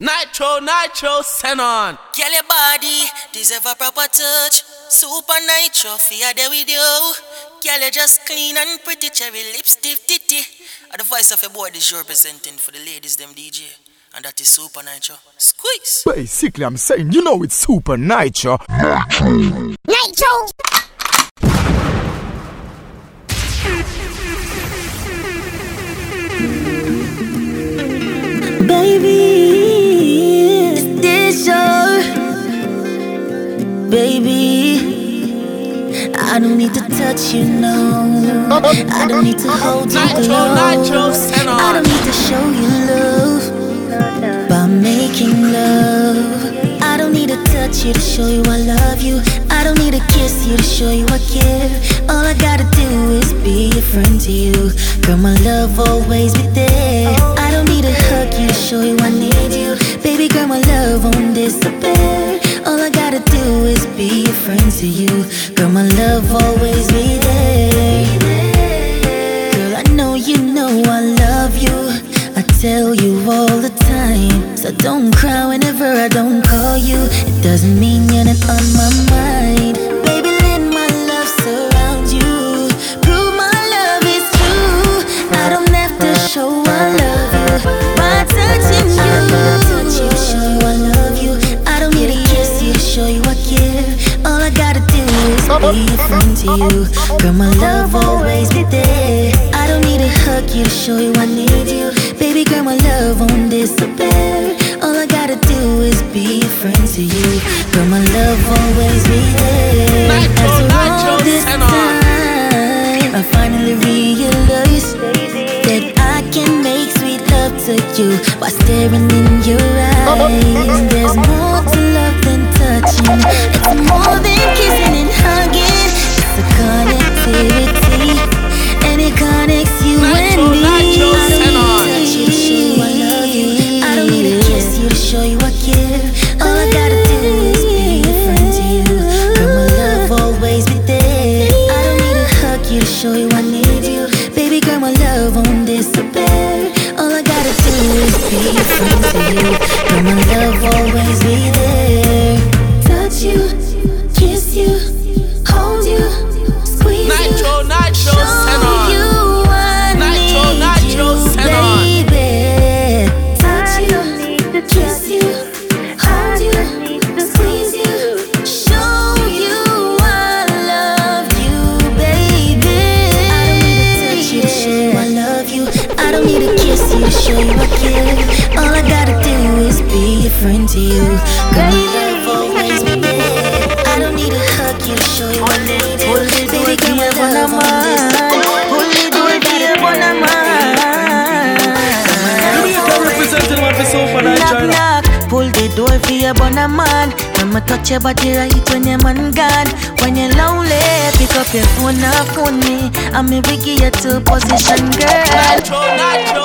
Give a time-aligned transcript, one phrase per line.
[0.00, 1.96] Nitro, nitro, send on.
[2.16, 4.64] Girl, your body deserve a proper touch.
[4.90, 7.14] Supa Nytro, fear there with you.
[7.62, 10.42] Girl, you just clean and pretty, cherry lips, stiff titty.
[10.90, 13.62] And the voice of your boy is representing for the ladies, them DJ.
[14.16, 15.16] And that is Supa Nytro.
[15.38, 16.02] Squeeze.
[16.04, 18.58] Basically, I'm saying, you know it's Supa Nytro.
[19.86, 20.50] Nitro!
[28.66, 29.13] Baby,
[33.94, 35.30] baby?
[36.16, 37.76] I don't need to touch you, no.
[38.50, 41.30] I don't need to hold you close.
[41.46, 46.82] I don't need to show you love by making love.
[46.82, 49.22] I don't need to touch you to show you I love you.
[49.50, 51.70] I don't need to kiss you to show you I care.
[52.10, 52.88] All I gotta do
[53.20, 54.72] is be a friend to you.
[55.06, 57.14] Girl, my love always be there.
[57.38, 59.76] I don't need to hug you to show you I need you.
[60.02, 62.43] Baby girl, my love won't disappear.
[63.96, 65.24] Be a friend to you.
[65.54, 67.73] Girl, my love always be there.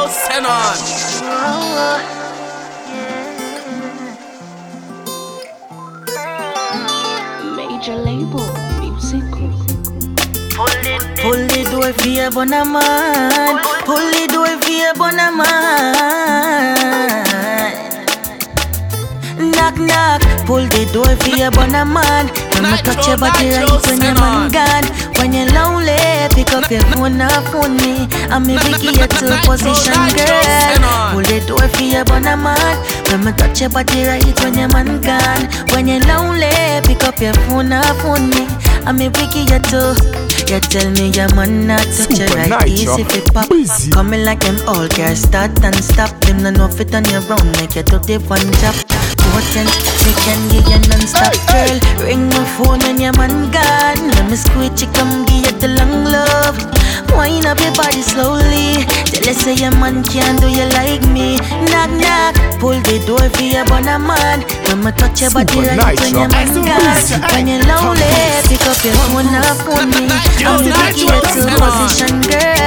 [0.09, 0.77] Send on.
[7.55, 8.45] Major label
[8.79, 9.23] music.
[11.21, 13.59] Pull the door for your bona man.
[13.85, 16.69] Pull the door for your bona man.
[19.39, 22.27] Knock, knock, pull the door for your bona man.
[22.59, 24.83] When me touch your body right when your man gone.
[25.15, 25.95] When you're lonely,
[26.35, 28.03] pick up your phone and phone me.
[28.27, 31.15] I'm a biggie you to Nitro, position, girl.
[31.15, 32.75] Pull the door for your bona man.
[33.07, 35.47] When me touch your body right when your man gone.
[35.71, 36.51] When you're lonely,
[36.83, 38.43] pick up your phone and phone me.
[38.83, 39.95] I'm a biggie you to.
[40.51, 42.97] You tell me your man not touch you Super right Nitro.
[42.99, 43.91] easy fi pop Busy.
[43.91, 47.45] Coming like them all girls start and stop Them no know fit on your round
[47.61, 48.73] make you do the one job
[49.31, 49.71] Potent,
[50.05, 51.75] we can give you non-stop girl.
[52.05, 54.01] Ring my phone when your man gone.
[54.15, 56.57] Let me squeeze you come give you the long love.
[57.15, 58.85] Wind up your body slowly.
[59.09, 61.37] Tell you say your man can't do you like me.
[61.71, 64.45] Knock knock, pull the door for your bona man.
[64.67, 67.21] When me touch your body right when your man gone.
[67.33, 68.09] When you're lonely,
[68.49, 70.07] pick up your phone and phone me.
[70.45, 72.58] I'm the you to position girl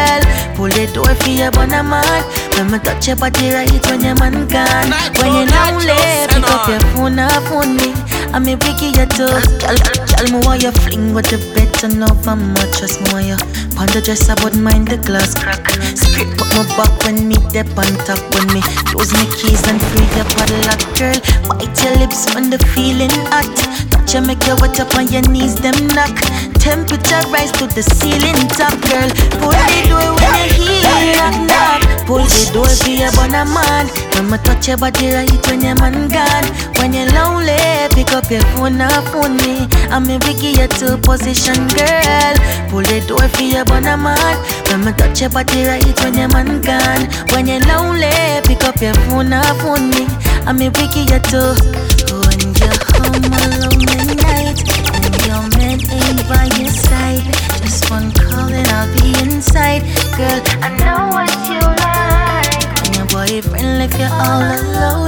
[0.63, 2.23] Pull the door for your bona man
[2.55, 4.95] When me touch your body right when your man gone.
[5.19, 5.99] When you're lonely,
[6.31, 7.91] pick up your phone and phone me.
[8.31, 11.99] I'm a biggie you to Girl, girl, me want you fling with the bed Turn
[11.99, 13.39] over mattress, me want you.
[13.75, 15.67] Pon the dress, I wouldn't mind the glass crack.
[15.99, 18.63] Scrape up my back when me dip on top When me.
[18.95, 21.19] Use my keys and free your paddle up, girl.
[21.51, 23.92] Bite your lips when the feeling hot.
[24.03, 26.11] Touch you make you wet up on your knees, them knock.
[26.59, 29.07] Temperature rise to the ceiling top, girl.
[29.39, 32.07] Pull the door when you hear knock knock.
[32.07, 33.87] Pull the door for your bona man.
[34.19, 36.47] When me touch your body right when your man gone.
[36.83, 37.55] When you're lonely,
[37.95, 39.71] pick up your phone and phone me.
[39.87, 42.35] I'm a biggie you to position, girl.
[42.75, 44.35] Pull the door for your bona man.
[44.67, 47.07] When me touch your body right when your man gone.
[47.31, 48.11] When you're lonely,
[48.51, 50.11] pick up your phone and phone me.
[50.43, 51.55] I'm a biggie you to.
[51.55, 51.92] When you're home alone at night, and your man
[55.93, 57.25] ain't by your side,
[57.61, 59.83] just one call and I'll be inside,
[60.17, 60.41] girl.
[60.63, 62.65] I know what you like.
[62.81, 65.02] When your boyfriend left you all alone,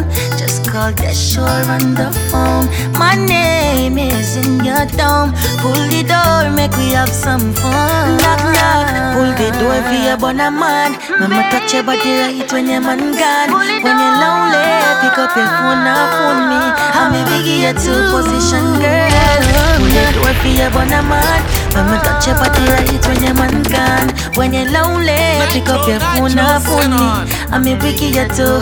[0.75, 2.67] call that shore on the phone.
[2.99, 5.31] My name is in your dome.
[5.62, 8.19] Pull the door, make we have some fun.
[8.19, 10.99] Knock knock, pull the door for your bona man.
[11.23, 13.55] Mama touch your body right when your man gone.
[13.87, 14.67] When you're lonely,
[14.99, 16.61] pick up your phone and phone me.
[16.99, 19.47] I'm a biggie at two position, girl.
[19.79, 21.41] Pull the door for your bona man.
[21.70, 24.11] Mama touch your body right when your man gone.
[24.35, 25.23] When you're lonely,
[25.55, 27.31] pick up your phone and phone me.
[27.55, 28.59] I'm a biggie at two.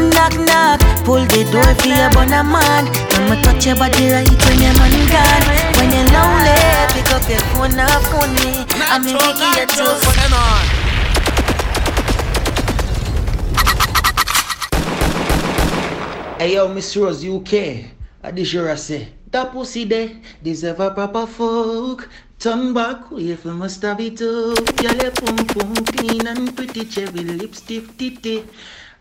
[0.00, 2.88] Knock knock, pull the door for your bona man.
[3.12, 5.44] Mama touch your body right when your man gone.
[5.76, 6.56] When you're lonely,
[6.96, 8.64] pick up your phone and phone me.
[8.88, 10.08] I'm a Nitro, biggie at Nitro, two.
[10.32, 10.64] on.
[16.40, 17.52] Hey yo, Miss Rose, UK.
[18.22, 19.08] I this your say.
[19.30, 20.10] That pussy there
[20.42, 22.08] deserve a proper fuck.
[22.38, 24.64] Turn back, wait for must have it up.
[24.76, 28.46] Girl, your pum pum clean and pretty, cherry lips stiff titty.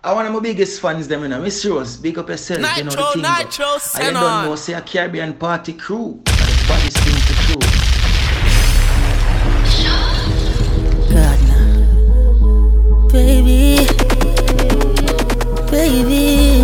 [0.01, 1.42] I one of my biggest fans, them, you know.
[1.42, 3.22] Miss Rose, big up yourself, you know the Nitro, thing.
[3.22, 3.66] Nitro,
[3.96, 4.46] I don't on.
[4.46, 6.22] know, say a Caribbean party crew.
[6.25, 7.60] And the body spin to crew.
[11.12, 11.68] God, nah.
[13.12, 13.88] Baby,
[15.69, 16.63] baby.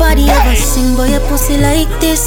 [0.00, 2.20] Nobody ever sing boy your pussy like this.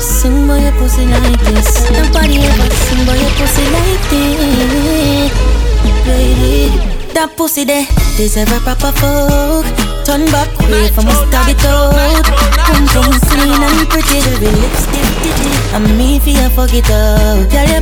[0.00, 1.90] Sing boy your pussy like this.
[1.90, 5.32] Nobody ever sing boy your pussy like this.
[6.06, 9.64] Baby, that pussy there deserve a proper fuck.
[10.04, 12.24] Turn back, wait for me stab it out.
[12.66, 15.50] Pum pum clean and pretty, every lipstick titty.
[15.74, 17.48] And me fi a fuck it out.
[17.50, 17.80] Girl, your.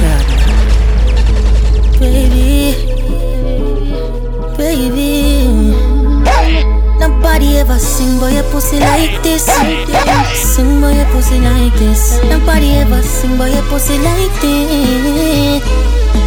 [0.00, 0.26] God.
[1.98, 2.43] Baby, baby.
[7.24, 9.46] Nobody ever sing boy your pussy like this.
[10.36, 12.22] Sing boy your pussy like this.
[12.24, 15.64] Nobody ever sing boy your pussy like this.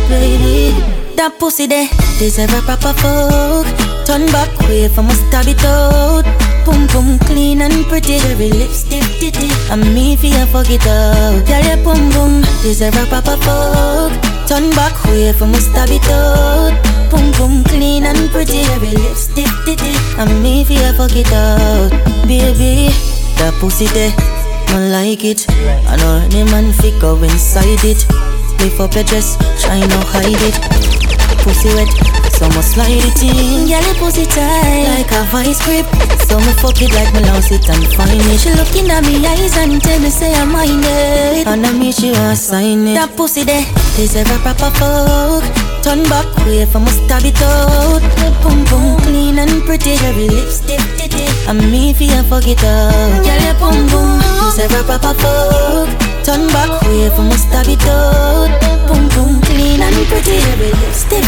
[0.10, 0.74] Baby,
[1.16, 3.68] that pussy there deserve a proper fuck.
[4.08, 5.62] Turn back, way for me stab it.
[6.66, 9.54] Boom pum clean and pretty, every lipstick titty.
[9.70, 11.46] And me fi a fuck it out.
[11.46, 14.12] Girl, your pum pum deserve a proper fuck.
[14.50, 16.02] Turn back, wait for me stab it.
[17.10, 19.94] Pum pum clean and pretty, every lipstick titty.
[20.18, 21.92] And me fi a fuck it out.
[22.28, 22.92] Baby,
[23.38, 24.14] that pussy there,
[24.70, 25.46] I like it.
[25.50, 28.06] I know any man fi go inside it.
[28.60, 30.56] Lift up your dress, try not hide it.
[31.44, 31.88] Pussy wet,
[32.38, 33.68] so me slide it in.
[33.68, 35.88] Girl, your pussy tight like a vice grip.
[36.30, 38.40] So me fuck it like me lost it and find it.
[38.40, 41.48] She looking at me eyes and tell me say I'm mine it.
[41.48, 42.94] And I me she want sign it.
[42.94, 45.77] That pussy there deserve a proper fuck.
[45.88, 48.02] Turn back, wait for me stab it out.
[48.42, 50.82] Pum pum clean and pretty, every lipstick.
[51.48, 53.24] And me a fuck it out.
[53.24, 54.20] Girl, your pum pum
[54.52, 55.88] deserve a proper fuck.
[56.26, 58.52] Turn back, wait for me stab it out.
[58.86, 61.24] Pum pum clean and pretty, every lipstick.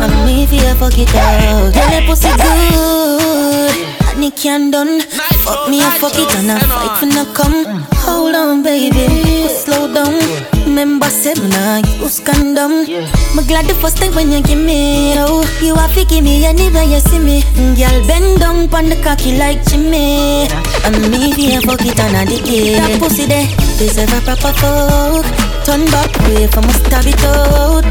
[0.00, 1.74] And me a fuck it out.
[1.74, 3.91] Girl, your pussy good.
[4.22, 5.00] And it can done.
[5.42, 7.64] Fuck me, I fuck it and I fight for no come.
[8.06, 10.14] Hold on, baby, slow down.
[10.62, 12.86] Remember, said me nah use condom.
[13.34, 16.44] Me glad the first time when you give me oh, you have to give me
[16.44, 17.42] anywhere you see me.
[17.74, 20.46] Girl, bend down pon the cocky like Jimmy.
[20.86, 22.74] And me be a fuck it and a dicky.
[22.78, 25.26] That pussy there deserve a proper fuck.
[25.66, 27.81] Turn back, wait for me stab it out.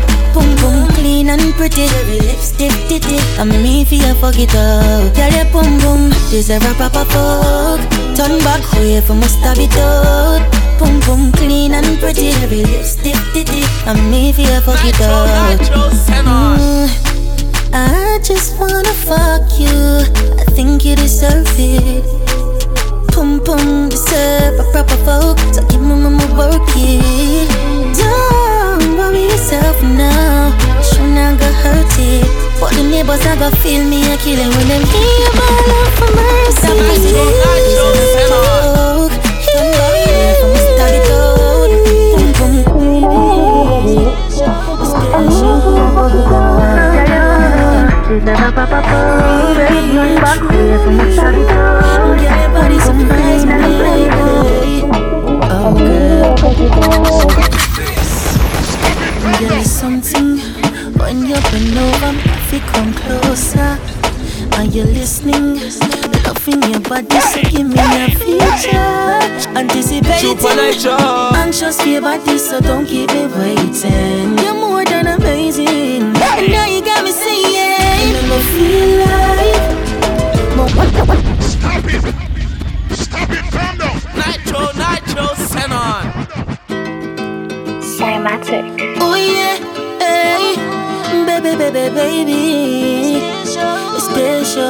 [1.31, 3.17] Pum pum clean and pretty, every lipstick titty.
[3.39, 5.15] And me fi a fuck it out.
[5.15, 7.79] Girl, your pum pum deserve a proper fuck.
[8.17, 10.41] Turn back, wait for me stab it out.
[10.77, 13.63] Pum pum clean and pretty, every lipstick titty.
[13.87, 15.59] And me fi a fuck it Nitro, out.
[15.59, 16.59] Nitro, send on.
[16.59, 16.89] Mm,
[17.73, 20.03] I just wanna fuck you.
[20.37, 22.03] I think you deserve it.
[23.13, 25.39] Pum pum deserve a proper fuck.
[25.55, 27.47] So give me my work it.
[27.95, 28.50] Don't
[29.01, 30.51] worry yourself now.
[30.81, 32.25] Show not got hurt it.
[32.59, 36.09] But the neighbors are gonna feel me a killing when they hear my love for
[36.15, 36.71] mercy.
[48.23, 50.01] Never pop up, oh, baby, you
[55.53, 55.73] Oh,
[57.37, 57.50] good
[59.21, 59.39] girl.
[59.39, 60.39] Girl, there's something
[60.97, 63.77] when you bend over, if you come closer.
[64.57, 65.59] Are you listening?
[66.25, 69.19] Loving your body, so give me a future.
[69.57, 70.97] Anticipating, Supa Nytro.
[71.35, 74.37] anxious for your body, so don't keep me waiting.
[74.39, 79.71] You're more than amazing, and now you got me saying, you make me feel like.
[84.15, 86.10] Nitro, Nitro, Xenon.
[88.21, 88.97] Cinematic.
[89.01, 89.57] Oh yeah,
[89.97, 90.53] hey,
[91.25, 93.19] baby, baby, baby,
[93.97, 94.61] special,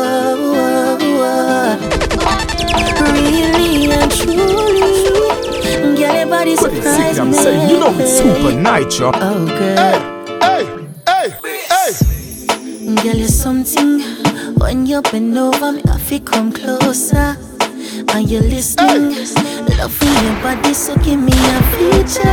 [0.00, 1.76] oh, oh, oh.
[3.12, 7.36] really and truly, girl, your body Basically, surprise I'm me.
[7.36, 9.12] saying, you know it's Supa Nytro.
[9.16, 9.76] Oh girl,
[10.40, 10.64] Hey,
[11.06, 11.28] hey,
[11.68, 11.92] hey.
[12.88, 12.94] hey.
[13.02, 14.00] girl, you're something.
[14.56, 17.36] When you bend over me, I feel come closer.
[18.12, 19.14] Are you listening?
[19.78, 22.28] Loving your body, so give me a future.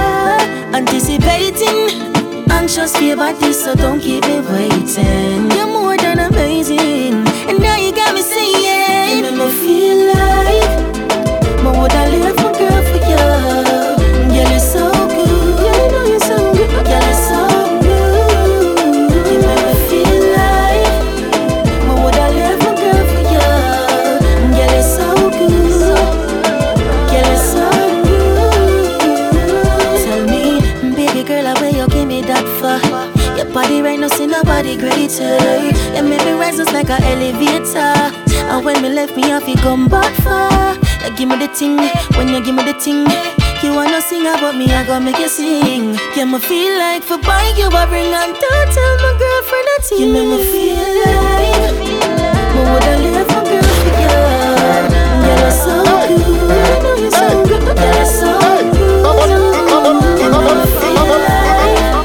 [0.76, 1.90] Anticipating,
[2.50, 5.52] anxious for your body, so don't keep me waiting.
[5.52, 10.71] You're more than amazing, and now you got me saying, you make me feel like,
[39.12, 40.76] And me me off, you come back far.
[41.04, 41.78] You give me the thing,
[42.16, 43.06] when you give me the thing.
[43.64, 45.96] You wanna sing about me, I gonna make you sing.
[46.16, 49.92] You me feel like for buy you a ring and don't tell my girlfriend that
[50.00, 51.76] you make me feel like.
[52.54, 54.08] But would I live for girl for you?
[55.24, 55.76] Girl, you're so
[56.08, 57.02] good.
[57.02, 57.64] You're so good.
[57.68, 58.92] You're so good.
[60.22, 62.01] You make me feel like.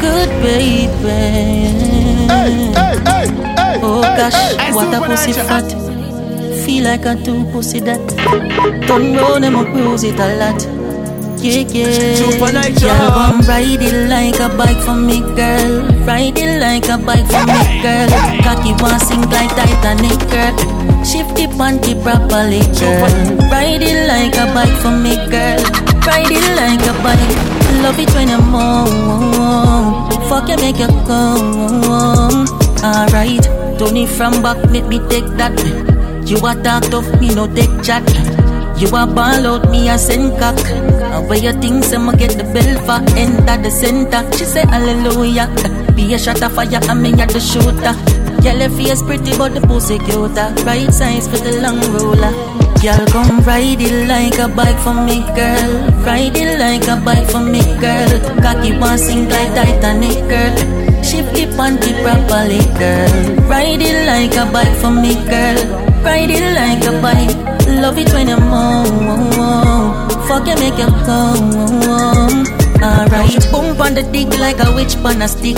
[0.00, 0.88] good baby.
[2.28, 4.72] Hey, hey, hey, hey, Oh gosh, hey.
[4.72, 5.70] what a pussy fat.
[6.64, 8.00] Feel like a two pussy that.
[8.86, 10.77] Turn round and up cruise it a lot.
[11.40, 12.18] Yeah, yeah.
[12.18, 12.90] Supa Nytro.
[12.90, 15.86] Come ride it like a bike for me, girl.
[16.04, 18.08] Ride it like a bike for me, girl.
[18.42, 20.54] Cocky one sink like Titanic, girl.
[21.06, 23.06] Shift the panty properly, girl.
[23.50, 25.62] Ride it like a bike for me, girl.
[26.06, 27.58] Ride it like a bike.
[27.82, 30.10] Love it when you move.
[30.28, 32.46] Fuck you, make you come.
[32.82, 33.44] Alright,
[33.78, 35.54] Tony from back, make me take that.
[36.26, 38.04] You a talk tough, me no take chat.
[38.78, 40.56] You a ball out, me a send cock.
[40.64, 44.22] And where you think some get the bell for enter the center?
[44.38, 45.50] She say hallelujah.
[45.96, 47.94] Be a shot of fire, and me at the shooter.
[48.40, 50.54] Girl, your face pretty, but the pussy cuter.
[50.62, 52.30] Right size for the long roller.
[52.78, 55.90] Girl, come ride it like a bike for me, girl.
[56.06, 58.10] Ride it like a bike for me, girl.
[58.38, 60.54] Cocky one sink like Titanic, girl.
[61.02, 63.50] Shift the panty properly, girl.
[63.50, 65.58] Ride it like a bike for me, girl.
[66.06, 67.57] Ride it like a bike.
[67.80, 68.88] Love it when you move.
[70.26, 72.44] Fuck you, make you come.
[72.82, 75.56] Alright, bump on the dick like a witch on a stick.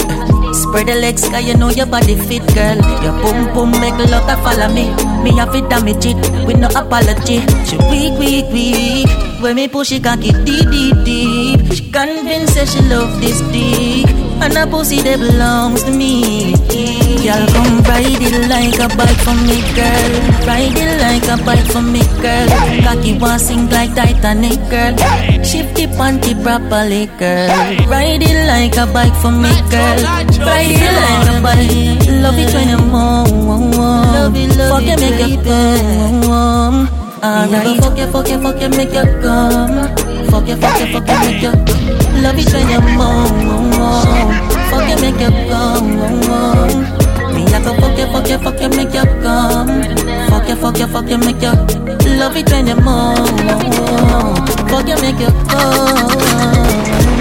[0.53, 2.77] Spread the legs, cause you know your body fit, girl.
[3.03, 4.93] Your boom boom make love to follow me.
[5.25, 7.41] Me have it damage it with no apology.
[7.65, 9.09] She weak, weak, weak.
[9.41, 11.73] When me push it, can get deep, deep, deep.
[11.73, 14.09] She convinced that she love this dick.
[14.43, 16.55] And a pussy that belongs to me.
[17.31, 20.11] Y'all come ride it like a bike for me, girl.
[20.51, 22.49] Ride it like a bike for me, girl.
[22.83, 24.99] Cocky one sink like Titanic, girl.
[25.47, 27.47] Shift the panty properly, girl.
[27.87, 30.03] Ride it like a bike for me, girl.
[30.43, 32.03] Ride it like a bike.
[32.19, 33.79] Love it when you move.
[33.79, 36.89] Love it, love Fuck you, ah, make you come.
[37.23, 39.87] Alright, fuck you, fuck you, fuck you, make you come.
[40.35, 41.55] Fuck you, fuck you, fuck you, make you.
[42.27, 44.35] Love it when you move.
[44.67, 46.90] Fuck you, make you come.
[47.61, 49.69] Me I go fuck you, fuck you, fuck you, make you come.
[50.31, 51.53] Fuck you, fuck you, fuck you, make you.
[52.19, 53.29] Love it when you move.
[54.71, 56.09] Fuck you, make you come.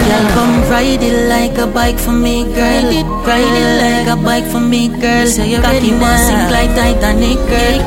[0.08, 2.88] Girl, come ride it like a bike for me, girl.
[3.28, 5.28] Ride it like a bike for me, girl.
[5.28, 7.80] Say you Cocky one sink like Titanic, girl.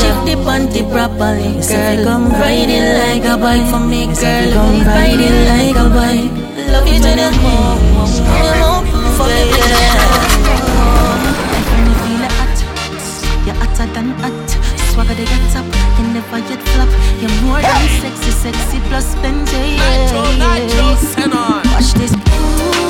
[0.00, 2.04] Shift the panty properly, girl.
[2.04, 4.52] Come ride it like a bike for me, girl.
[4.52, 6.32] Come ride it like a bike.
[6.72, 7.78] Love you to the moon.
[9.16, 9.97] Fuck it, yeah.
[14.98, 15.54] Swagger the get
[15.96, 16.88] you never yet flop.
[17.20, 19.78] You're more than sexy, sexy plus Benji.
[19.78, 20.86] Nitro, nitro.
[21.70, 22.12] Watch this.
[22.12, 22.87] Ooh,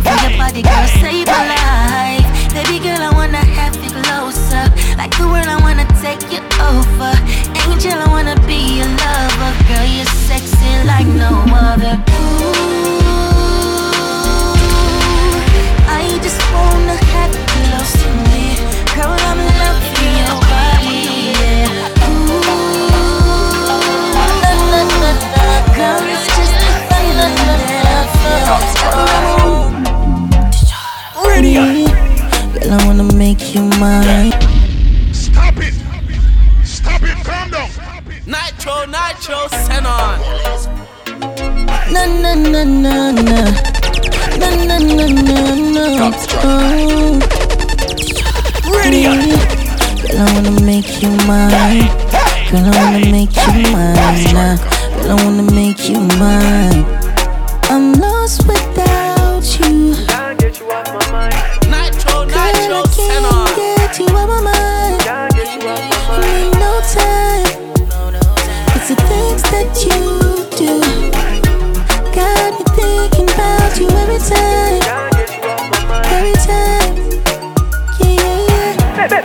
[0.00, 2.54] I'm dying for your body, girl, save my life.
[2.54, 4.64] Baby girl, I wanna have you closer.
[4.96, 5.59] Like the world, I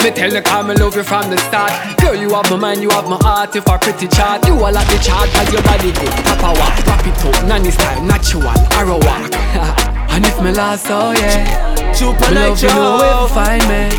[0.05, 1.71] Me tell you car, me love you from the start.
[1.97, 3.55] Girl, you have my mind, you have my heart.
[3.55, 6.13] If I pretty chart, you all at the chart, cause your body good.
[6.29, 9.33] Papa walk, pop it up, nanny style, natural, arrow walk.
[10.13, 11.91] and if me lost, oh yeah.
[11.91, 13.89] Super me love you, no way to find me.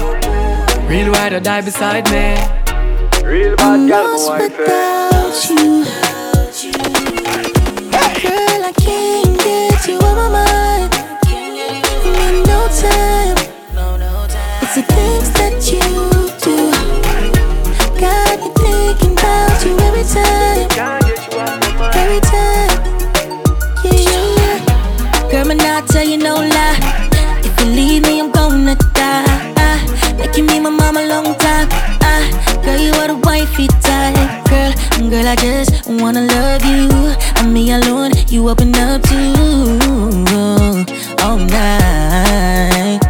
[0.86, 2.38] Real ride or die beside me.
[3.26, 4.58] Real bad girl, my wife.
[4.60, 5.82] Without you.
[8.22, 10.94] Girl, I can't get you on my mind.
[12.06, 13.36] In no time.
[14.62, 15.25] It's a thing
[35.26, 36.88] girl, I just wanna love you.
[37.36, 39.34] I'm me alone, you open up to
[40.30, 40.84] oh,
[41.22, 43.00] all night.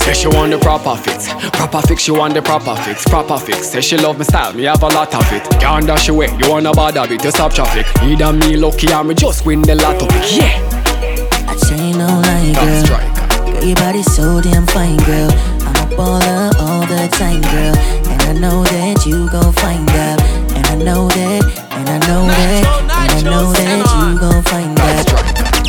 [0.00, 2.02] Say she want the proper fix, proper fix.
[2.02, 3.70] She want the proper fix, proper fix.
[3.70, 5.42] Say she love my style, me have a lot of it.
[5.60, 7.86] Can't dash away, you wanna bother bit to stop traffic.
[8.02, 10.06] Either me lucky or me just win the lotto.
[10.28, 12.84] Yeah, I say no lie, girl.
[12.84, 13.52] striker.
[13.52, 15.30] Girl, your body's so damn fine, girl.
[15.66, 17.74] I'm a baller all the time, girl.
[18.10, 20.33] And I know that you gon' find out.
[20.70, 24.78] And I know that, and I know that, and I know that you gon' find
[24.80, 25.06] out.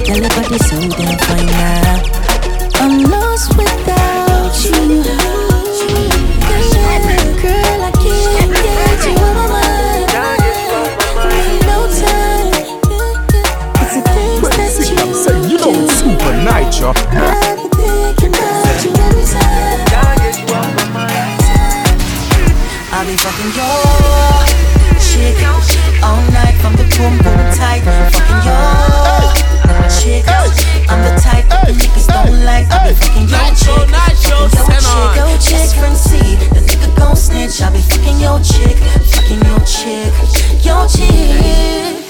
[0.06, 2.00] Girl, your so damn fine now.
[2.76, 5.04] I'm lost without you.
[7.42, 10.10] Girl, I can't get you out my mind.
[11.32, 12.54] Need no time.
[13.82, 16.90] It's the things that you Say, you know it's Supa Nytro.
[16.96, 19.84] I've been thinking about you every time.
[22.92, 24.85] I'll be fucking your
[25.16, 25.40] chick
[26.04, 27.84] all night from the boom boom tight.
[28.12, 30.24] Fucking your chick.
[30.92, 32.68] I'm the type that the niggas don't like.
[32.70, 33.88] I'll be fucking your chick.
[33.88, 34.52] Fucking your
[34.84, 35.16] chick.
[35.16, 36.20] Your chick from C.
[36.52, 37.62] The nigga gon' snitch.
[37.62, 38.78] I'll be fucking your chick.
[39.14, 40.12] Fucking your chick.
[40.64, 42.06] Your chick.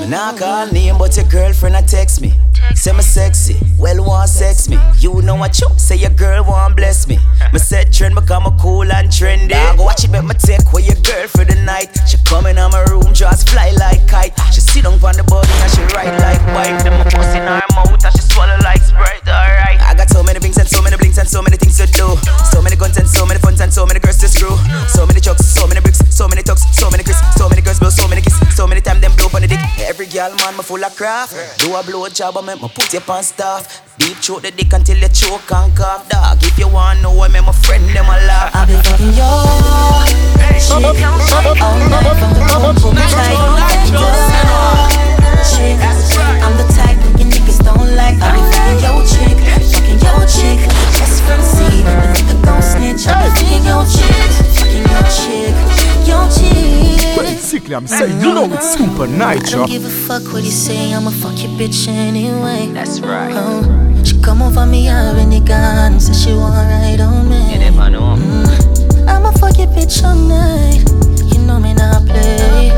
[0.00, 2.32] Me nah call name, but your girlfriend a text me.
[2.74, 4.78] Say me sexy, well want sex me.
[4.98, 7.18] You know what you say your girl want bless me.
[7.52, 9.54] Me set trend become a cool and trendy.
[10.18, 11.94] Make me take with your girl for the night.
[12.10, 14.34] She come in my room, just fly like kite.
[14.50, 16.74] She sit down on the body and she ride like bike.
[16.82, 19.22] Then my pussy in her mouth and she swallow like Sprite.
[19.30, 21.86] Alright, I got so many things and so many blinks and so many things to
[21.94, 22.18] do.
[22.50, 24.58] So many guns and so many funds and so many girls to screw.
[24.90, 27.78] So many jokes, so many bricks, so many tucks, so many crisps, so many girls
[27.78, 29.62] blow, so many kiss, so many time them blow on the dick.
[29.86, 31.62] Every girl man, me full of craft.
[31.62, 33.87] Do a blow job, I make me put you on staff.
[34.08, 36.40] Deep throat the dick until you choke and cough, dog.
[36.40, 38.56] If you want know, I make my friend them a laugh.
[38.56, 39.44] I'll be fucking your
[40.56, 43.36] chick all night from the boom boom tight.
[43.68, 44.88] Nitro, send on.
[45.44, 45.76] Chick,
[46.40, 48.16] I'm the type that you niggas don't like.
[48.24, 49.36] I'll be fucking your chick,
[49.76, 50.56] fucking your chick.
[50.96, 53.04] Just from C, the nigga gon' snitch.
[53.12, 54.47] I'll be fucking your chick,
[54.88, 57.16] fucking your chick, your chick.
[57.18, 59.60] Basically, I'm saying, you know it's super I nitro.
[59.60, 62.70] don't give a fuck what you say, I'ma fuck your bitch anyway.
[62.72, 63.32] That's right.
[63.34, 67.52] Oh, she come over me already gone, said she want ride on me.
[67.52, 68.16] You never know.
[68.16, 70.82] Mm, I'ma fuck your bitch all night.
[71.32, 72.70] You know me not play.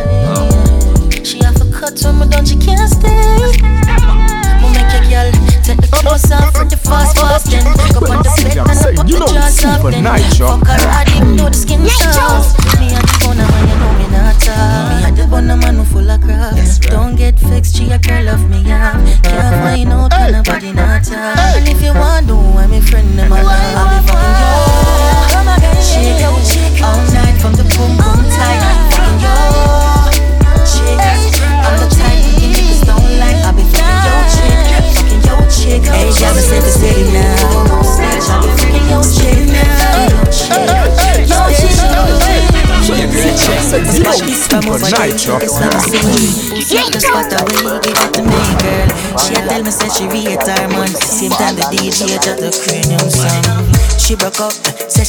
[1.25, 3.11] She have a cut on me, don't she can't stay.
[4.61, 5.50] Mo make your girl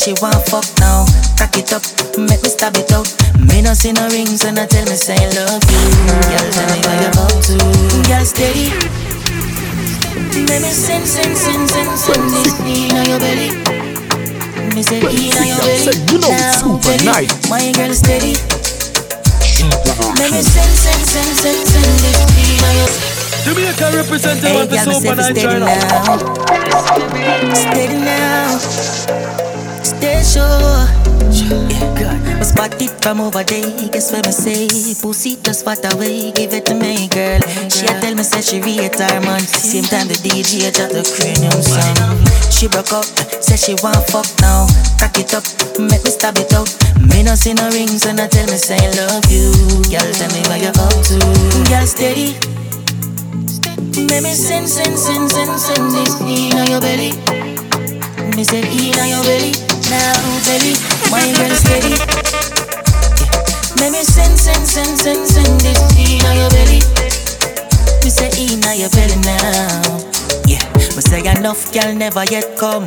[0.02, 1.06] she want fuck now.
[1.38, 1.86] Crack it up,
[2.18, 3.06] make me stab it out.
[3.38, 5.78] Me no see no rings and I tell me say I love you.
[6.26, 7.62] Girl, tell me what you up to.
[8.10, 8.74] Girl, steady.
[10.50, 13.54] Make me send, send, send, send, send this in your belly.
[14.74, 15.86] Me say in your belly.
[15.86, 17.30] Say, you know it's super nice.
[17.46, 18.34] My girl steady.
[20.18, 22.90] Make me send, send, send, send, send this in on your
[23.46, 26.18] Jamaica representing Hey, one for girl, me Super say fi steady now.
[27.54, 29.21] Steady now.
[29.84, 30.88] Stay sure.
[31.32, 32.40] Yeah.
[32.40, 33.66] I spot it from over there.
[33.90, 34.68] Guess what me say?
[35.02, 36.32] Pussy just fat away.
[36.32, 37.42] Give it to me, girl.
[37.70, 39.40] She a tell me say she her.
[39.40, 42.18] Same time the DJ drop the cranium song.
[42.52, 43.06] She broke up,
[43.42, 44.68] said she want fuck now.
[45.02, 45.42] Crack it up,
[45.82, 46.70] make me stab it out.
[47.02, 49.50] Me no see no rings and I tell me say I love you.
[49.90, 51.18] Girl, tell me what you up to.
[51.66, 52.38] Girl, steady.
[53.98, 57.18] Make me send, send, send, send, send this in your belly.
[58.36, 59.52] Me say in your belly,
[59.92, 60.16] now
[60.48, 60.74] belly,
[61.12, 61.92] my girl steady.
[62.00, 63.28] Yeah.
[63.80, 66.80] Make me send, send, send, send, send this in your belly.
[68.04, 69.84] Me say in your belly now.
[70.48, 70.64] Yeah,
[70.96, 72.86] but say enough girl never yet come.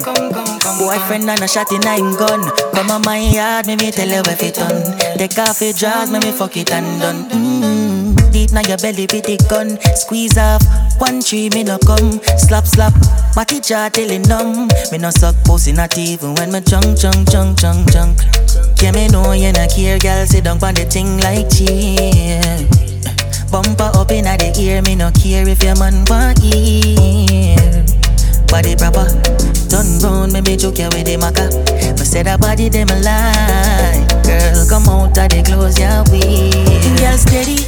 [0.81, 2.51] Boyfriend and a shot in him gun.
[2.73, 4.97] Come on my yard, me me tell you if it done.
[5.19, 7.29] Take off your drawers, me me fuck it and done.
[7.31, 8.24] Mm.
[8.35, 9.79] Deep now your belly with the gun.
[9.95, 10.61] Squeeze off,
[10.99, 12.19] one tree me no come.
[12.37, 12.93] Slap slap,
[13.37, 14.69] Matty jaw till it numb.
[14.91, 18.19] Me no suck pussy not even when me junk junk junk junk junk.
[18.83, 20.27] Yeah me know you not care, girl.
[20.27, 22.43] Sit down on the thing like cheer.
[23.55, 27.55] Bumper up inna the ear, me no care if your man want ear.
[28.51, 29.07] Body proper,
[29.71, 31.47] done round, me be joke you with the maca.
[31.99, 34.67] Me say that body them lie, girl.
[34.67, 36.51] Come out of the clothes, yeah we.
[36.99, 37.63] Girl steady,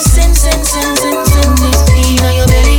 [0.00, 2.78] send send send send send this inna your belly.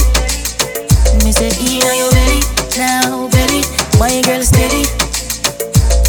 [1.23, 2.41] Me say inna your belly,
[2.77, 3.61] now belly,
[3.99, 4.83] my girl steady.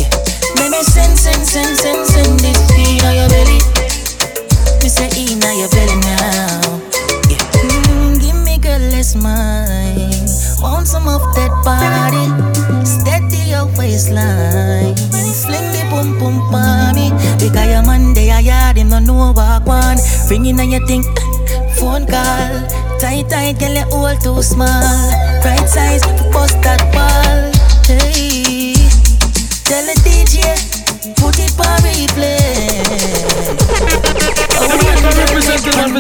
[0.01, 0.09] Yeah.
[0.57, 3.61] Me send send send send send this inna your belly.
[4.83, 6.81] Me say inna your belly now.
[7.29, 7.44] Yeah.
[7.61, 10.27] Mm, give me girl, let's mine.
[10.62, 12.27] Want some of that body?
[12.87, 14.96] Steady your waistline.
[15.44, 17.12] Fling the boom boom me.
[17.43, 19.99] Because your man they are yard, him no know walk one.
[20.31, 21.03] Ringing on your thing,
[21.75, 22.55] phone call.
[23.03, 25.11] Tight tight, girl you all too small.
[25.45, 27.51] Right size, bust that ball.
[27.83, 28.75] Hey,
[29.67, 30.55] tell the DJ,
[31.19, 33.43] put it on replay.
[34.63, 35.92] American representing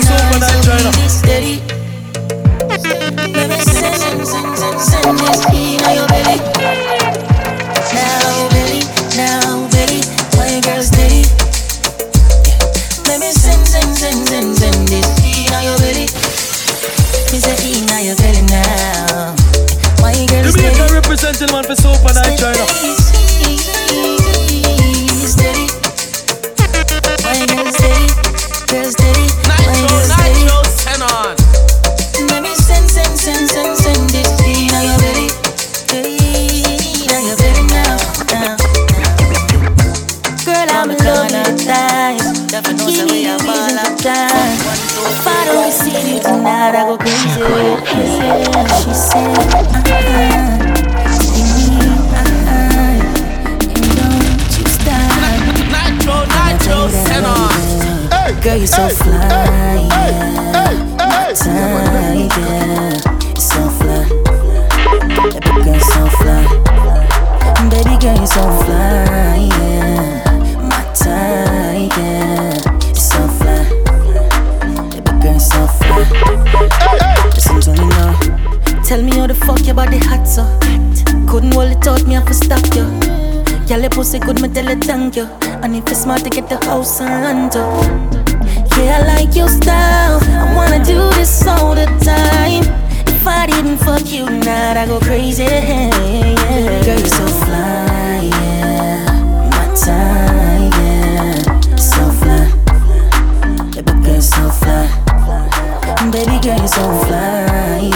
[78.92, 80.44] Tell me how the fuck your body hot so
[81.26, 82.84] Couldn't hold it out, me have to stop you.
[83.66, 85.24] Your pussy good, me tell you thank you.
[85.62, 87.04] And if it's smart to get the house to.
[88.76, 90.20] Yeah, I like your style.
[90.22, 92.64] I wanna do this all the time.
[93.06, 95.44] If I didn't fuck you tonight, I go crazy.
[95.44, 96.84] Yeah.
[96.84, 97.91] Girl, you're so fly,
[106.64, 107.90] So fly.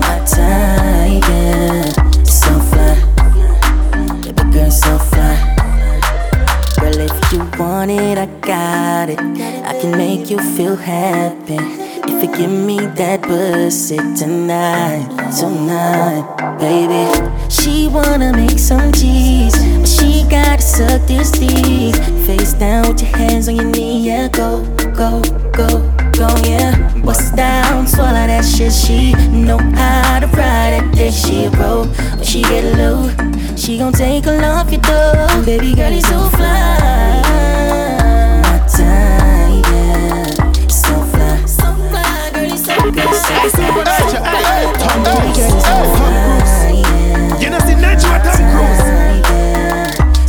[0.00, 1.84] My yeah.
[2.24, 2.96] So fly.
[4.22, 5.36] Baby girl, so fly.
[6.80, 9.20] Girl, if you want it, I got it.
[9.20, 11.58] I can make you feel happy.
[12.10, 15.06] If you give me that pussy tonight,
[15.38, 16.24] tonight,
[16.58, 17.04] baby.
[17.50, 21.94] She wanna make some cheese, but she gotta suck this dick.
[22.26, 24.28] Face down with your hands on your knee, yeah.
[24.28, 24.64] Go,
[24.96, 25.20] go,
[25.52, 26.72] go, go, yeah.
[27.04, 28.72] Bust down, swallow that shit.
[28.72, 31.12] She know how to ride that dick.
[31.12, 31.84] She a pro,
[32.16, 33.10] when she get low,
[33.56, 35.26] she gon' take all off your door.
[35.44, 37.20] Baby girl, you so fly.
[38.42, 40.24] My time, yeah.
[40.68, 43.98] So fly, so fly, girl, you so good, so Super fly.
[43.98, 46.52] Nitro, hey, Tom Cruise, so hey, Tom Cruise.
[46.62, 47.40] fly.
[47.40, 48.84] You know see Nitro, Tom Cruise.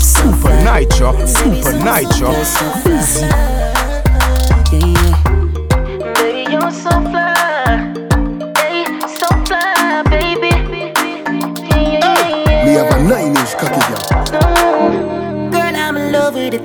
[0.01, 0.79] So Super fly.
[0.79, 2.29] Nitro, Supa Nytro.
[2.43, 3.62] so,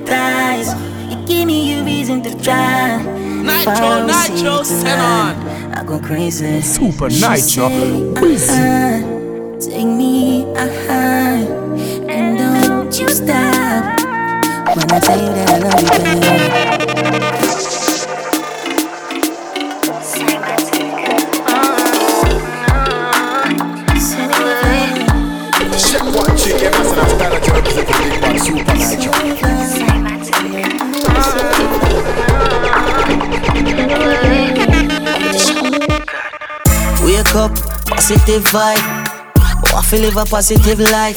[0.07, 1.09] in love with the.
[1.09, 2.99] You give me a reason to try.
[3.01, 6.61] If I Nitro, don't see Nitro, you send tonight, I go crazy.
[6.61, 7.37] Super She Nitro.
[7.39, 13.99] say, uh-huh, Take me uh-huh, and don't you stop.
[14.75, 15.89] When I tell you that I love you,
[16.69, 16.78] baby.
[37.29, 38.81] Wake up, positive vibe.
[39.37, 41.15] Oh, I want to live a positive life.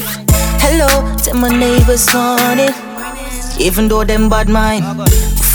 [0.61, 3.59] Hello, tell my neighbors it.
[3.59, 4.85] Even though them bad mind,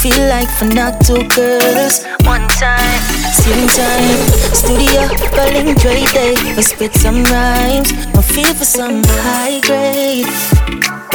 [0.02, 2.04] feel like for not two girls.
[2.26, 3.02] One time,
[3.38, 4.18] same time,
[4.58, 6.34] studio, calling Dre Day.
[6.56, 10.57] We spit some rhymes, I feel for some high grade.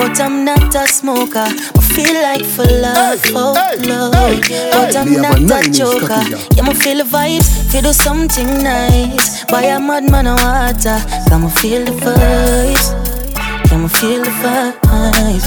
[0.02, 1.46] But I'm not a smoker.
[1.46, 3.54] I feel like for love, oh
[3.86, 4.40] love.
[4.72, 6.20] But I'm not a joker.
[6.56, 9.44] Yeah, I feel the vibes, feel do something nice.
[9.44, 12.86] Buy a madman of water, come feel the vibes.
[13.68, 15.46] Come feel the vibes.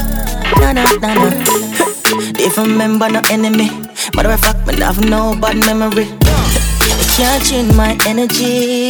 [0.58, 2.32] Na na na na.
[2.32, 3.68] Different member, no enemy,
[4.16, 6.08] matter of fact, me have no bad memory.
[6.24, 8.88] I can't change my energy,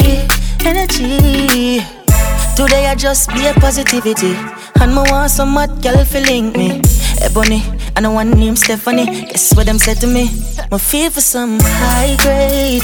[0.63, 1.83] energy.
[2.55, 4.56] Today I just be a positivity.
[4.81, 6.81] And me want some mad girl feeling me.
[7.21, 7.63] Ebony,
[7.95, 9.05] and I want name Stephanie.
[9.25, 10.29] Guess what them said to me?
[10.71, 12.83] Me feel for some high grade.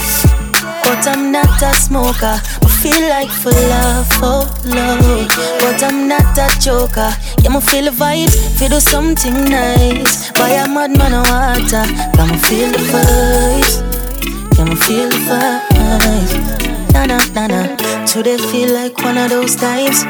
[0.83, 2.35] But I'm not a smoker.
[2.61, 5.27] I feel like for love, oh love.
[5.59, 7.11] But I'm not a joker.
[7.41, 10.31] Yeah, me feel the vibes, feel do something nice.
[10.31, 14.55] Buy a madman of water, come me feel the vibes.
[14.55, 16.93] Can me feel the vibes.
[16.93, 18.05] Na na na na.
[18.05, 20.03] Today feel like one of those times.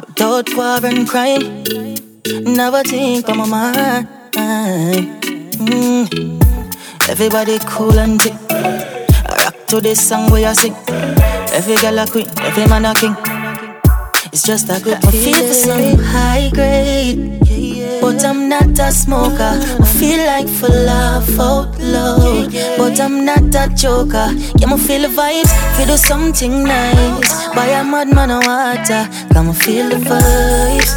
[0.00, 1.62] Without war and crime,
[2.42, 4.08] never think on my mind.
[5.62, 7.08] Mm.
[7.08, 8.20] Everybody cool and.
[8.50, 10.74] I rock to this song where I sing.
[11.52, 13.16] Every girl a queen, every man a king.
[14.32, 17.43] It's just a good feel for some high grade.
[18.14, 19.58] But I'm not a smoker.
[19.82, 22.52] I feel like for love, oh love.
[22.78, 24.28] But I'm not a joker.
[24.56, 27.48] Yeah, me feel the vibes, feel do something nice.
[27.56, 30.94] Buy a madman of water, come and feel the vibes.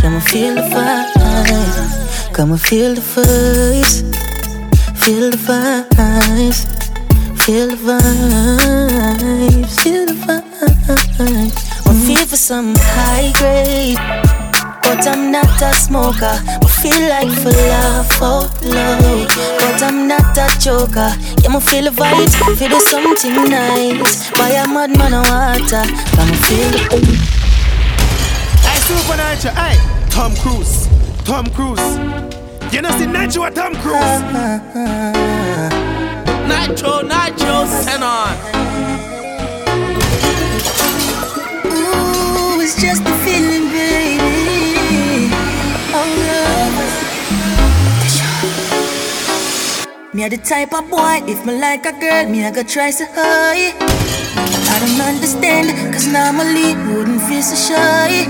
[0.00, 2.34] Come and feel the vibes.
[2.34, 4.02] Come and feel the vibes.
[4.98, 6.66] Feel the vibes.
[7.44, 9.70] Feel the vibes.
[9.80, 11.56] Feel the vibes.
[11.86, 14.31] I feel for some high grade.
[14.82, 16.36] But I'm not a smoker.
[16.44, 19.28] I feel like for love, oh love.
[19.58, 21.10] But I'm not a joker.
[21.42, 24.30] Yeah, me feel the vibes, feel something nice.
[24.32, 26.82] Buy a madman of water, come feel the.
[28.62, 29.76] Hey, Supernatural, hey,
[30.10, 30.88] Tom Cruise,
[31.24, 31.98] Tom Cruise.
[32.72, 34.22] You know, see Nytro Tom Cruise.
[36.48, 38.32] Nytro, Nytro, send on.
[41.66, 43.02] Ooh, it's just
[50.14, 52.90] Me a the type of boy, if me like a girl, me I go try
[52.90, 53.72] so high.
[53.72, 58.28] I don't understand, cause normally wouldn't feel so shy.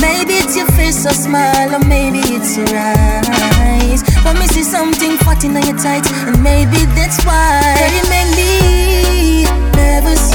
[0.00, 4.04] Maybe it's your face so smile, or maybe it's your eyes.
[4.22, 9.46] But me see something fat in your tights, and maybe that's why you make me
[9.74, 10.30] nervous.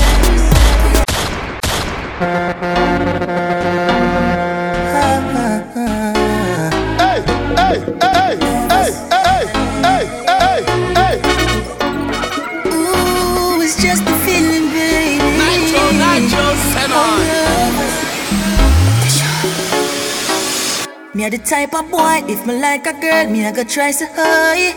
[21.15, 23.91] Me a the type of boy, if me like a girl, me I go try
[23.91, 24.73] so high.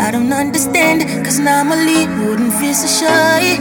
[0.00, 3.58] I don't understand, cause normally wouldn't feel so shy.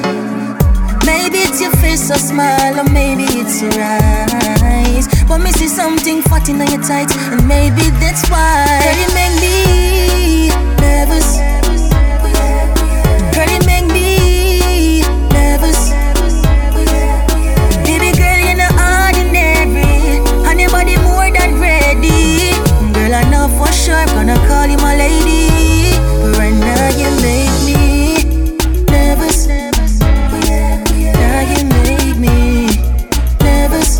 [1.06, 5.10] Maybe it's your face so smile, or maybe it's your eyes.
[5.28, 8.80] But me see something fat in your tights, and maybe that's why.
[8.80, 10.48] Girl, make me
[10.80, 11.63] nervous.
[23.44, 28.24] Know for sure I'm gonna call you my lady, but right now you make me
[28.86, 29.48] nervous.
[29.48, 29.68] Now
[31.52, 32.68] you make me
[33.44, 34.00] nervous.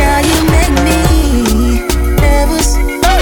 [0.00, 1.84] Now you make me
[2.16, 2.68] nervous.
[3.04, 3.20] Now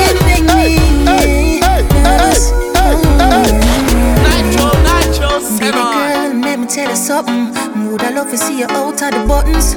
[0.00, 0.64] you make me
[1.04, 2.40] nervous.
[4.24, 5.30] Nytro, Nytro,
[5.60, 7.52] Baby girl, let me tell you something.
[7.92, 9.76] Would I love to see you out of the buttons?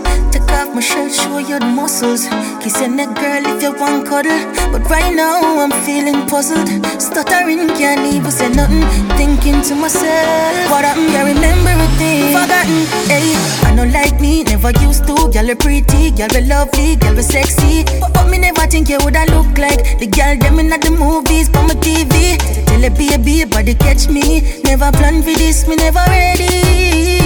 [0.59, 2.27] Off my shirt, show you the muscles.
[2.61, 4.41] Kiss your neck, girl, if you want cuddle.
[4.71, 6.67] But right now, I'm feeling puzzled.
[7.01, 8.85] Stuttering, can't even say nothing.
[9.17, 11.11] Thinking to myself, what happened?
[11.11, 12.33] You remember a thing?
[12.35, 13.33] Forgotten, hey.
[13.67, 15.15] I know like me, never used to.
[15.31, 17.83] Girl, you pretty, girl, you lovely, girl, you sexy.
[17.99, 21.47] But, but me never think you woulda look like the girl them in the movies,
[21.55, 22.37] on my TV.
[22.67, 24.41] Tell a baby, body catch me.
[24.63, 27.20] Never plan for this, me never ready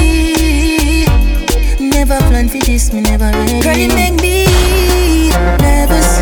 [1.96, 3.62] never plan for this, me never ready.
[3.62, 4.44] Girl, you make me
[5.64, 6.20] nervous.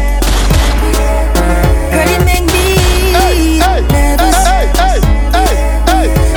[1.89, 2.77] Girl, you make me
[3.89, 4.37] nervous.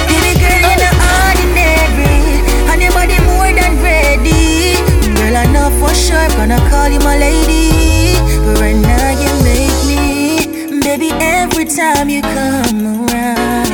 [0.09, 2.41] Baby girl, you're not ordinary,
[2.73, 4.81] and your body more than ready.
[5.21, 9.33] Girl, I know for sure I'm gonna call you my lady, but right now you
[9.45, 11.11] make me, baby.
[11.21, 13.69] Every time you come around,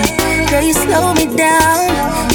[0.51, 2.32] girl, you slow me down.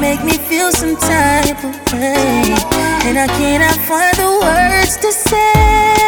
[0.00, 2.56] Make me feel some type of way,
[3.04, 5.99] and I cannot find the words to say.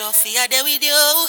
[0.00, 1.26] Supa Nytro, fear there with you.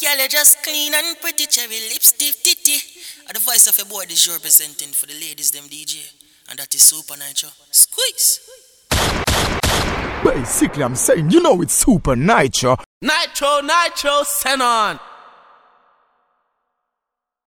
[0.00, 2.78] Girl, you just clean and pretty, cherry lips, stiff titty.
[3.26, 6.12] And the voice of a boy is your representing for the ladies, them DJ.
[6.50, 7.50] And that is Supa Nytro.
[7.70, 8.40] Squeeze.
[10.24, 12.76] Basically, I'm saying, you know it's Supa Nytro.
[13.02, 14.98] Nytro, Nytro, send on.